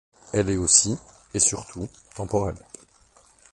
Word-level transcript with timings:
Elle 0.33 0.49
est 0.49 0.57
aussi, 0.57 0.97
et 1.35 1.39
surtout, 1.39 1.87
temporelle. 2.15 2.57